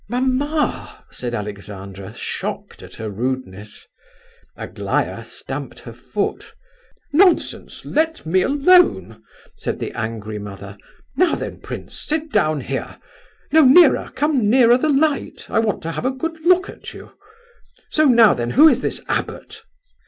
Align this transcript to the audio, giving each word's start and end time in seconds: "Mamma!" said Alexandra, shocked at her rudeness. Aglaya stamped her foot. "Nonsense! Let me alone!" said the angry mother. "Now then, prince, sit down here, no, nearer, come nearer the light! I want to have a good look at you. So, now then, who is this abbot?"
"Mamma!" 0.09 1.05
said 1.11 1.35
Alexandra, 1.35 2.11
shocked 2.15 2.81
at 2.81 2.95
her 2.95 3.07
rudeness. 3.07 3.85
Aglaya 4.55 5.23
stamped 5.23 5.77
her 5.81 5.93
foot. 5.93 6.55
"Nonsense! 7.13 7.85
Let 7.85 8.25
me 8.25 8.41
alone!" 8.41 9.21
said 9.53 9.77
the 9.77 9.91
angry 9.91 10.39
mother. 10.39 10.75
"Now 11.15 11.35
then, 11.35 11.59
prince, 11.59 11.99
sit 11.99 12.31
down 12.31 12.61
here, 12.61 12.97
no, 13.51 13.63
nearer, 13.63 14.11
come 14.15 14.49
nearer 14.49 14.79
the 14.79 14.89
light! 14.89 15.45
I 15.51 15.59
want 15.59 15.83
to 15.83 15.91
have 15.91 16.05
a 16.07 16.09
good 16.09 16.39
look 16.47 16.67
at 16.67 16.95
you. 16.95 17.11
So, 17.91 18.05
now 18.05 18.33
then, 18.33 18.49
who 18.49 18.67
is 18.67 18.81
this 18.81 19.03
abbot?" 19.07 19.61